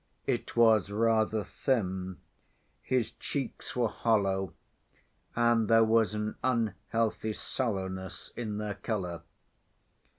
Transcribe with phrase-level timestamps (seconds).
[0.25, 2.17] It was rather thin,
[2.81, 4.55] his cheeks were hollow,
[5.35, 9.21] and there was an unhealthy sallowness in their color.